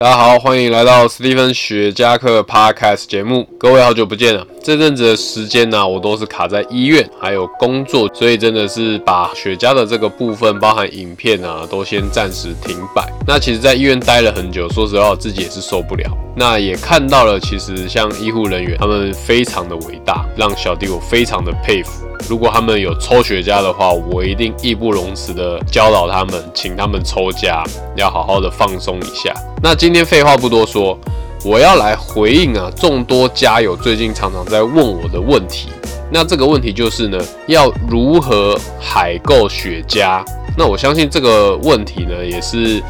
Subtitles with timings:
[0.00, 3.42] 大家好，欢迎来到史蒂芬雪茄课 Podcast 节目。
[3.58, 13.12] 各位好久不见了，这阵子的时间呢，我都是卡在医院，还有工作，所以真的是把雪茄的这个部分，包含影片啊，都先暂时停摆。
[13.26, 16.08] 那其实，在医院待了很久，说实话，自己也是受不了。
[16.36, 22.06] 那也看到了，其实像医护人员，他们非常的伟大，让小弟我非常的佩服。
[22.28, 27.64] 如果他们有抽雪茄的话，我一定义不容辞的教导他们，请他们抽茄，
[27.96, 29.34] 要好好的放松一下。
[29.60, 30.96] 那今天废话不多说，
[31.44, 35.68] 我要来回应啊众多家友最近常常在问我的问题。
[36.12, 37.18] 那这个问题就是呢，
[37.48, 40.24] 要如何海购雪茄？
[40.56, 42.80] 那我相信这个问题呢，也是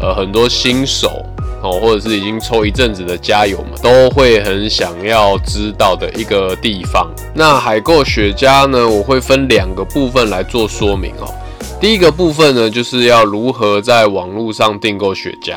[0.00, 1.24] 呃很多新手
[1.62, 7.08] 哦，或者是已经抽一阵子的家友们都会很想要知道的一个地方。
[7.34, 11.32] 那海购雪茄呢，我会分两个部分来做说明哦。
[11.80, 15.56] 第一个部分呢，就是要如何在网络上订购雪茄。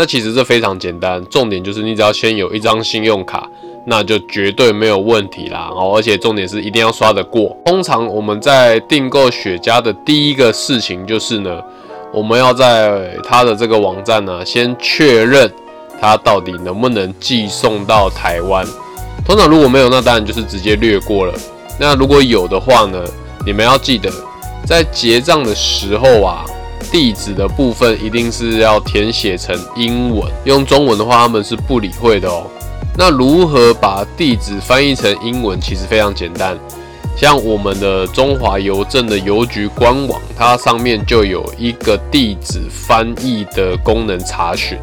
[0.00, 3.46] 那其实这非常简单，重点就是你只要先有一张信用卡，
[3.84, 5.68] 那就绝对没有问题啦。
[5.76, 7.54] 哦，而且重点是一定要刷得过。
[7.66, 11.62] 通常我们在订购雪茄的第一个事情就是呢，
[12.14, 15.52] 我们要在它的这个网站呢，先确认
[16.00, 18.66] 它到底能不能寄送到台湾。
[19.26, 21.34] 通常如果没有，那当然就是直接略过了。
[21.78, 23.04] 那如果有的话呢，
[23.44, 24.10] 你们要记得
[24.64, 26.46] 在结账的时候啊。
[26.90, 32.46] 地址的部分一定是要填写成英文，用中文的话他们是不理会的哦。
[32.98, 35.60] 那如何把地址翻译成英文？
[35.60, 36.58] 其实非常简单，
[37.16, 44.76] 像我们的中华邮政的邮局官网，它上面就有一个地址翻译的功能查询。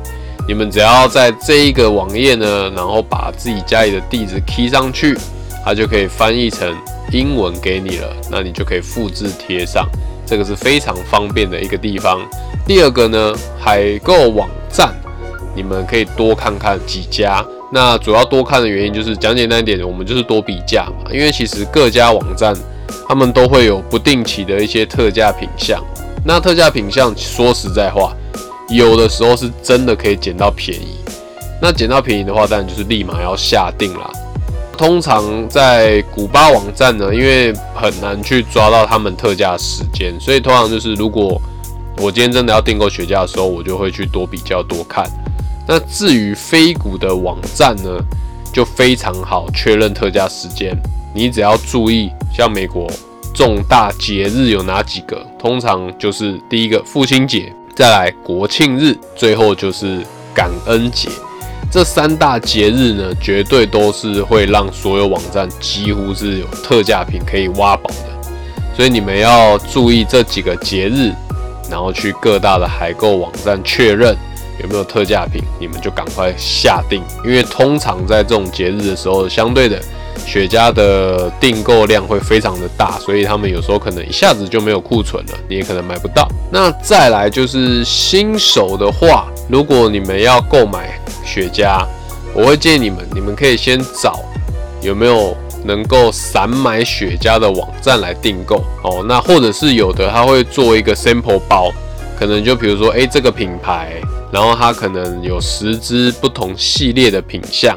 [0.47, 5.17] 你们只要在这一个网页呢，然后把自己家里的地址 key 上去，
[5.65, 6.73] 它就可以翻译成
[7.11, 8.07] 英文给你了。
[8.31, 9.85] 那你就可以复制贴上。
[10.27, 12.19] 这个是非常方便的一个地方。
[12.65, 14.93] 第二个呢，海购网站，
[15.55, 17.43] 你们可以多看看几家。
[17.71, 21.11] 那主要多看的原因就是讲简单一点，我们就是多比价嘛。
[21.11, 22.53] 因为其实各家网站
[23.07, 25.81] 他们都会有不定期的一些特价品项。
[26.25, 28.13] 那特价品项说实在话，
[28.69, 30.97] 有的时候是真的可以捡到便宜。
[31.61, 34.11] 那捡到便宜的话，当然就是立马要下定啦。
[34.77, 41.41] 通常在古巴网站呢，因为很难去抓到他们特价时间，所以通常就是如果
[41.97, 45.09] 我今天真的要订购雪茄的时候，我就会去多比较多看。
[45.67, 47.89] 那至于非古的网站呢，
[48.53, 50.77] 就非常好确认特价时间。
[51.13, 52.87] 你只要注意，像美国
[53.33, 55.25] 重大节日有哪几个？
[55.39, 60.05] 通常就是第一个父亲节，再来国庆日，最后就是
[60.35, 61.09] 感恩节。
[61.69, 68.29] 这三大节日呢，绝对都是会让所有网站几乎是有特价品可以挖宝的，
[68.75, 71.11] 所以你们要注意这几个节日，
[71.69, 74.15] 然后去各大的海购网站确认
[74.61, 79.79] 有没有特价品，你们就赶快下定，因为通常在这种节日的时候，相对的。
[80.25, 86.27] 雪茄的订购量会非常的大，所以他们有时候可能一下子就没有库存了，你也可能买不到。
[86.51, 91.85] 那再来就是新手的话，如果你们要购买雪茄，
[92.33, 94.19] 我会建议你们，你们可以先找
[94.81, 99.03] 有没有能够散买雪茄的网站来订购哦。
[99.07, 101.69] 那或者是有的他会做一个 sample 包，
[102.17, 104.01] 可能就比如说，诶，这个品牌，
[104.31, 107.75] 然后它可能有十支不同系列的品相，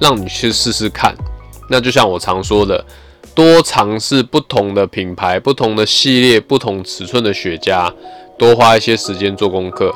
[0.00, 1.14] 让你去试试看。
[1.70, 2.84] 那就像我常说的，
[3.34, 7.92] 多尝试不同的品牌、不同的系列、不同尺寸的雪茄，
[8.38, 9.94] 多花一些时间做功课。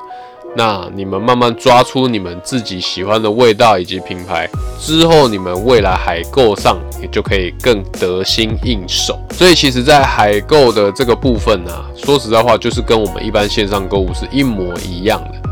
[0.55, 4.49] 那你们慢慢抓出你们自己喜欢的味道以及品牌
[4.79, 9.19] 之后，你们未来海购上也就可以更得心应手。
[9.31, 15.51] 所以，其实，在海购的这个部分呢，说实在话，就是跟我们一般线上购物是一模一样的。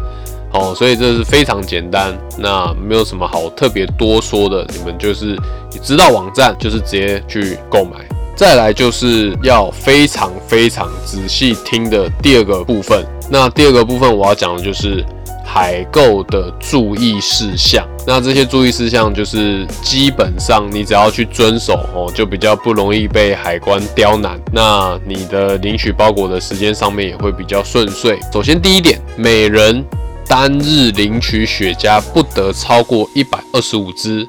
[0.53, 5.35] 哦，所以这是非常简单，那没有什么好特别多说的，你们就是
[5.81, 8.05] 知道网站，就是直接去购买。
[8.37, 15.05] 再来就是要非常非常仔细听的第二个部分，那第二个部分我要讲的就是
[15.45, 17.87] 海购的注意事项。
[18.07, 24.41] 那这些注意事项就是基本上你只要去遵守哦，就比较不容易被海关刁难。
[24.53, 28.19] 那你的领取包裹的时间上面也会比较顺遂。
[28.33, 29.85] 首先第一点，每人。
[30.29, 34.29] 单日领取雪茄不得超过一百二十五支，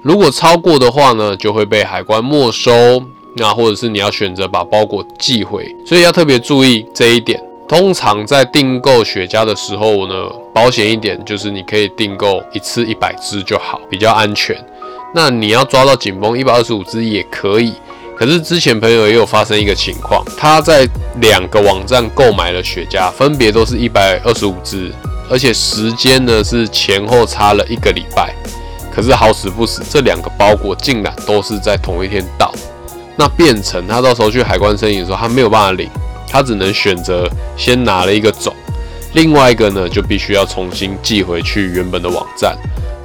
[0.00, 2.70] 如果超过的话呢，就会被海关没收。
[3.34, 7.42] 那或者是你要选择把包裹寄回，所以要特别注意这一点。
[7.72, 10.14] 通常在订购雪茄的时候呢，
[10.52, 14.54] 保险一点就是你可以订购一次一百支就好，比较安全。
[15.14, 17.72] 那你要抓到紧绷一百二十五支也可以，
[18.14, 20.86] 可是之前朋友也有发生一个情况，他在
[21.22, 24.92] 两个网站购买了雪茄，分别都是一百二十五支。
[25.30, 28.34] 而且时间呢是前后差了一个礼拜。
[28.94, 32.52] 可是好死不死，这两个包裹竟然都是在同一天到，
[33.16, 35.88] 那变成他到时候去海关申请的时候，他没有办法领，
[36.32, 38.54] 他只能选择先拿了一个走，
[39.12, 42.56] 另外一个呢就必须要重新寄回去原本的网站，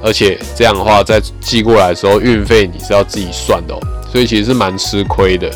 [0.02, 3.80] 而且这样的话在寄过来的时候，运费你是要自己算的哦，
[4.10, 5.50] 所以其实是蛮吃亏的。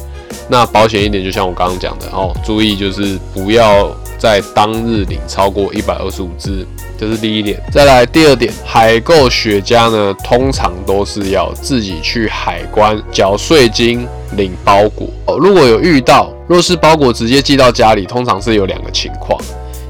[0.49, 6.67] 那保险一点，就像我刚刚讲的哦，注意就是不要在当日领超过一百二十五只，
[7.03, 7.61] 这是第一点。
[7.73, 14.07] 再来第二点，海购雪茄呢，通常都是要自己去海关缴税金
[14.37, 15.37] 领包裹哦。
[15.37, 19.37] 如果有遇到，若是包裹直接寄到家里，通常是有两个情况，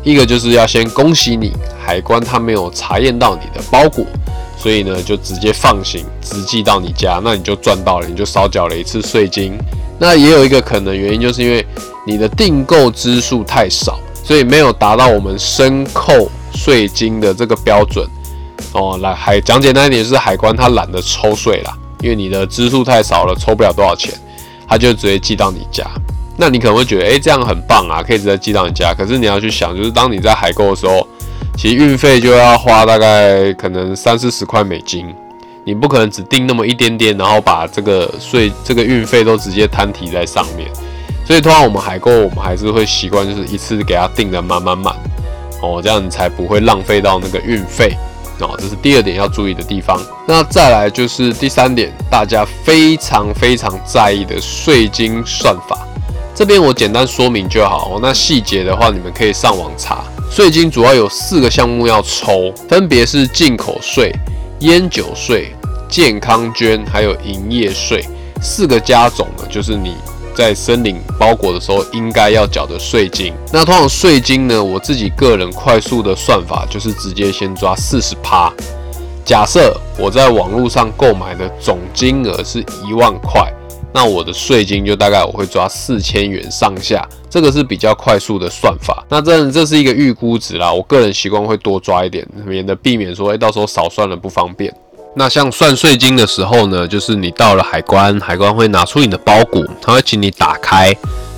[0.02, 1.52] 一个就是要先恭喜你，
[1.84, 4.06] 海关他没有查验到你的包裹，
[4.56, 9.52] 所以呢就直接放行，直寄到你家，那你就赚到了，你就少缴了一次税金。
[9.98, 11.62] 那也有一个可能原因，就是因为
[12.06, 18.06] 你的订购支数太少，所以没有达到我们申扣税金的这个标准
[18.72, 18.98] 哦。
[19.02, 24.12] 来，海讲简单一点，就是海关他懒得抽税啦，因为你的支数太少了，抽不了多少钱，
[24.68, 25.86] 他就直接寄到你家。
[26.36, 28.94] 那你可能会觉得，哎，这样很棒啊，可以直接寄到你家。
[28.94, 31.06] 可是你要去想，就是当你在海购的时候，
[31.56, 35.14] 其实运费就要花大概可能三四十块美金。
[35.64, 40.68] 你不可能只订那么一点点，然后把这个税、这个运费都直接摊提在上面。
[41.24, 44.92] 所以通常我们海购，我们还是会习惯就是一次给它订的满满满
[45.62, 47.96] 哦，这样你才不会浪费到那个运费
[48.40, 48.54] 哦。
[48.58, 49.98] 这是第二点要注意的地方。
[50.26, 55.78] 那再来就是第三点，大家非常非常在意的税金算法，
[56.34, 57.98] 这边我简单说明就好。
[58.02, 60.04] 那细节的话，你们可以上网查。
[60.30, 64.12] 税金主要有四个项目要抽，分别是进口税。
[64.60, 65.52] 烟酒税、
[65.88, 68.06] 健康捐还有营业税
[68.40, 69.96] 四个加总呢，就是你
[70.34, 73.32] 在申领包裹的时候应该要缴的税金。
[73.52, 78.52] 那通常税金呢，我自己个人快速的算法就是直接先抓四十趴。
[79.24, 83.52] 假设我在网络上购买的总金额是一万块，
[83.94, 87.08] 那我的税金就大概我会抓四千元上下。
[87.30, 90.70] 这个是比较快速的算法，那这这是一个预估值啦。
[90.70, 94.70] 我个人习惯会多抓一点，免得避免说，哎，到时候少算了不方便。
[95.14, 100.94] 那像算税金的时候呢，就是你到了海关，海关会拿出你的包裹，他会请你打开，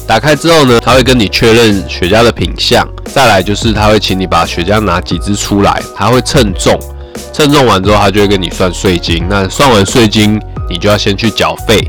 [0.06, 6.78] 打开之后呢，他会跟你确认雪茄的品相，再来就是他会请你把雪茄拿几支出来，他会称重，
[7.32, 9.26] 称重完之后，他就会跟你算税金。
[9.28, 10.40] 那算完税金，
[10.70, 11.80] 你就要先去缴费。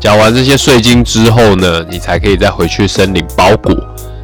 [0.00, 3.74] 缴完这些税金之后呢，你才可以再回去申领包裹。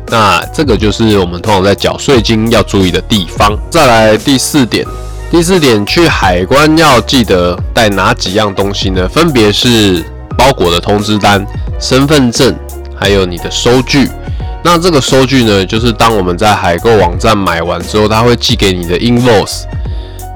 [0.09, 3.59] 那这个就是我们通常在缴税金要注意的地方。
[3.71, 4.87] 再来第四点，
[5.33, 9.09] 第四点去海关要记得带哪几样东西呢？
[9.09, 10.05] 分别是
[10.37, 11.43] 包裹的通知单、
[11.81, 12.55] 身份证，
[12.95, 14.11] 还有你的收据。
[14.63, 19.63] 那这个收据呢，就是当我们在海购网站买完之后，他会寄给你的 invoice。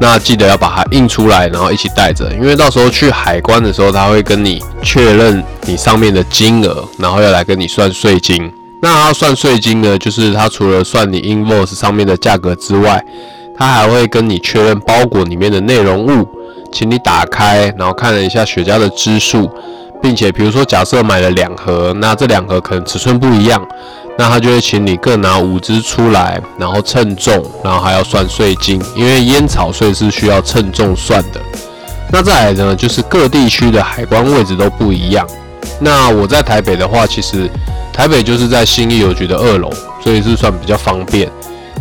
[0.01, 8.51] 那记得要把它印出来，然后一起带着，因为到时候去海关的时候，他会跟你确认你上面的金额，然后要来跟你算税金。
[8.81, 13.05] 那他算税金呢，就是他除了算你 invoice 上面的价格之外，
[13.59, 16.29] 他还会跟你确认包裹里面的内容物，
[16.73, 19.51] 请你打开，然后看了一下雪茄的支数，
[20.03, 23.67] 并且比如说假设买了两盒，那这两盒可能尺寸不一样。
[24.19, 31.41] 那他就会请你各拿五支出来，然后称重，然后还要算税金，因为烟草税是需要称重算的。
[32.11, 35.27] 那再来呢，就是各地区的海关位置都不一样。
[35.79, 37.47] 那我在台北的话，其实
[37.93, 39.71] 台北就是在新义邮局的二楼，
[40.03, 41.31] 所以是算比较方便。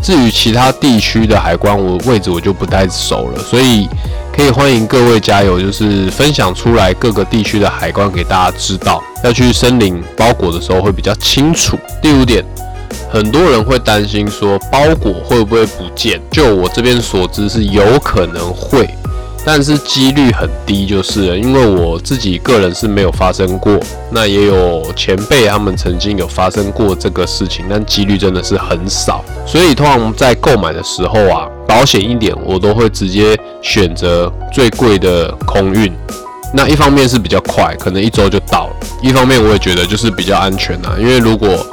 [0.06, 3.90] 至于其他地区的海关，我位置我就不太熟了，所以。
[4.32, 11.80] 可以欢迎各位加油，就是分享出来各个地区的海关给大家知道，要去申领包裹的时候会比较清楚。
[12.02, 12.44] 第五点，
[13.10, 18.90] 很多人会担心说包裹会不会不见，就我这边所知是有可能会。
[19.48, 29.24] 但是几率很低，就是了，因为我自己个人是没有发生过，那也有前辈他们曾经有发生过这个事情，但几率真的是很少。
[29.46, 35.94] 所以通常在购买的时候啊，保险一点，我都会直接选择最贵的空运。
[36.52, 38.74] 那一方面是比较快，可能一周就到了；
[39.04, 41.64] 一方面我也觉得就是比较安全啊，因为如果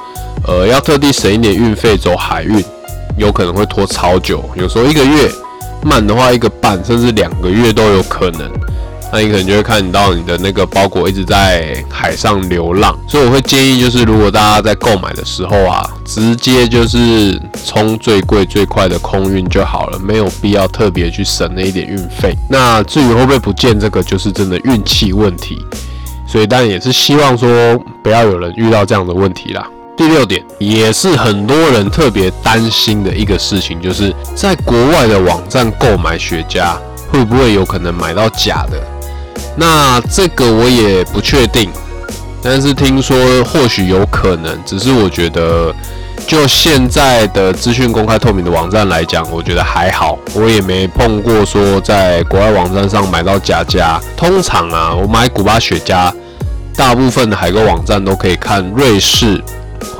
[0.46, 2.62] 呃要特地省一点运费走海运，
[3.16, 5.30] 有可能会拖超久，有时候一个月。
[5.82, 8.50] 慢的话，一个半甚至两个月都有可能。
[9.14, 12.98] 那你可能就会看到你的那个包裹一直在海上流浪。
[13.06, 22.34] 所以我会建议，就是如果大家在购买的时候啊，直接就是冲最贵最快的空运就好了，没有必要特别去省那一点运费。
[22.48, 25.58] 那至于会不会不见，这个就是真的运气问题。
[26.26, 29.68] 所以当然也是希望说不要有人遇到这样的问题啦。
[29.96, 36.74] 第六点，也是很多人特别担心的一个事情，就是在国外的网站购买雪茄，
[37.10, 38.80] 会不会有可能买到假的？
[39.56, 41.70] 那这个我也不确定，
[42.42, 45.74] 但是听说或许有可能，只是我觉得。
[46.24, 54.00] 就现在的资讯公开透明的网站来讲，我觉得还好，我也没碰过说在国外网站上买到假家。
[54.16, 56.12] 通常啊，我买古巴雪茄，
[56.76, 59.42] 大部分的海购网站都可以看瑞士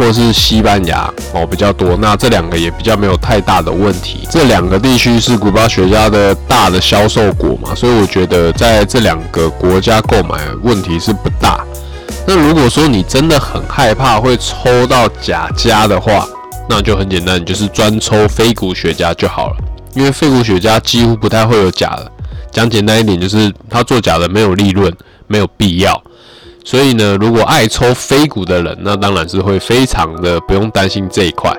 [0.03, 1.97] 或是西班牙哦比较多。
[1.97, 11.65] 那这两个也比较没有太大的问题，这两个地区是古巴雪茄的大的销售国嘛，所以我觉得在这两个国家购买问题是不大。
[12.27, 16.27] 那如果说你真的很害怕会抽到假家的话，
[16.69, 19.57] 那就很简单，你就是专抽非古雪茄就好了。
[19.95, 22.11] 因为非古雪茄几乎不太会有假的。
[22.51, 24.93] 讲简单一点，就是他做假的没有利润，
[25.29, 26.02] 没有必要。
[26.65, 31.51] 所以呢，如果爱抽非古的人，那当然是会非常的不用担心这一块。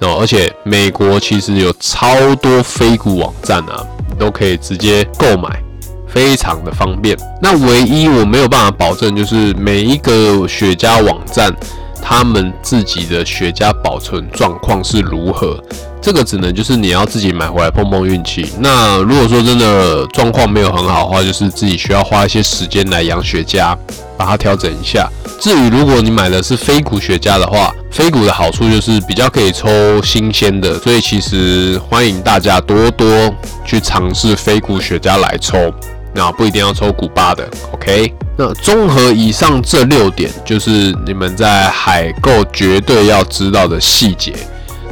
[0.00, 3.84] 哦，而且美国其实有超多非古网站啊，
[4.18, 5.62] 都可以直接购买。
[6.08, 7.14] 非常的方便。
[7.42, 11.54] 那唯一我没有办法保证，就是每一个雪茄网站，
[12.00, 15.62] 他们自己的雪茄保存状况是如何。
[16.00, 18.48] 这个只能就是你要自己买回来碰碰运气。
[18.60, 23.76] 那如果说真的状况没有很好的话，就是自己需要花一些时间来养雪茄，
[24.16, 25.08] 把它调整一下。
[25.40, 29.68] 至于如果你买的是非古雪茄的话，非古的好处就是比较可以抽
[30.02, 33.34] 新鲜的，所以其实欢迎大家多多
[33.64, 35.72] 去尝试非古雪茄来抽。
[36.14, 38.10] 那不一定要抽古巴的，OK？
[38.38, 44.34] 那综合以上这六点，就是你们在海购绝对要知道的细节，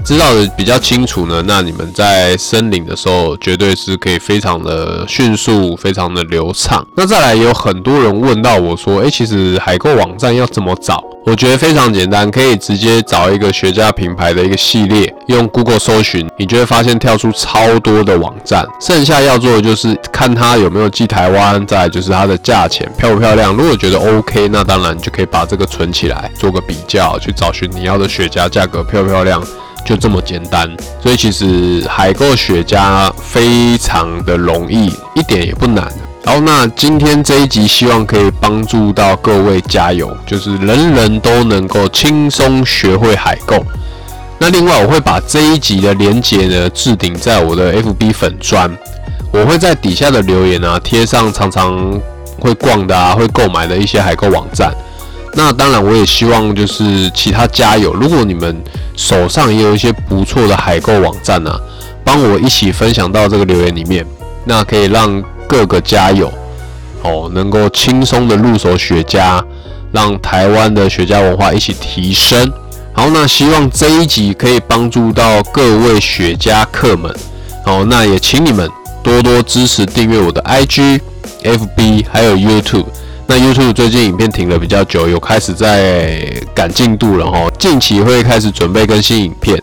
[0.05, 6.87] 知道的比较清楚呢，那你们在申领的时候，绝对是可以非常的迅速，非常的流畅。
[6.95, 11.03] 那再来也，有很多人问到我说，诶，其实海购网站要怎么找？
[11.25, 18.67] 我觉得非常简单，可以直接找一个学家品牌的一个系列，用 Google 搜寻，你就会发现跳出超多的网站。
[18.79, 23.55] 剩下要做的就是看它有没有寄台湾，再就是它的价钱漂不漂亮。
[23.55, 29.43] 如果觉得 OK，那当然就可以把这个存起来，做个比较，去找寻你要的雪茄价格漂不漂亮，
[29.85, 30.71] 就这么简单。
[31.03, 35.93] 所以其实海购雪茄非常的容易，一点也不难。
[36.25, 43.63] 好，那今天这一集希望可以帮助到各位加油，就是人人都能够轻松学会海购。
[44.39, 48.71] 那另外，我会把这一集的连接呢置顶在我的 FB 粉砖，
[49.31, 52.01] 我会在底下的留言啊贴上常常
[52.41, 54.73] 会逛的啊会购买的一些海购网站。
[55.35, 58.63] 那当然，我也希望就是其他家友，如果你们
[58.97, 61.59] 手上也有一些不错的海购网站啊，
[62.05, 64.07] 帮我一起分享到这个留言里面，
[64.45, 65.23] 那可以让。
[65.47, 66.33] 各个家友
[67.03, 69.45] 哦，能够轻松的入手雪茄，
[69.93, 72.51] 让台湾的雪茄文化一起提升。
[72.95, 77.15] 好，那希望这一集可以帮助到各位雪茄客们。
[77.63, 78.69] 好，那也请你们
[79.03, 80.99] 多多支持订阅我的 IG、
[81.43, 82.87] FB 还有 YouTube。
[83.27, 89.63] 那 YouTube 最近影片停了比较久，有开始在赶进度了哈，近期会开始准备更新影片。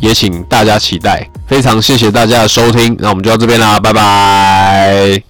[0.00, 5.20] 也请大家期待，非常谢谢大家的收听，那我们就到这边啦，拜拜。